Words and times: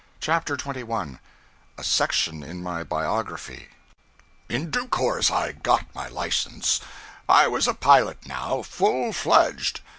CHAPTER 0.19 0.57
21 0.57 1.19
A 1.77 1.83
Section 1.83 2.41
in 2.41 2.63
My 2.63 2.83
Biography 2.83 3.67
IN 4.49 4.71
due 4.71 4.87
course 4.87 5.29
I 5.29 5.51
got 5.51 5.93
my 5.93 6.07
license. 6.07 6.81
I 7.29 7.47
was 7.47 7.67
a 7.67 7.75
pilot 7.75 8.25
now, 8.25 8.63
full 8.63 9.13
fledged. 9.13 9.81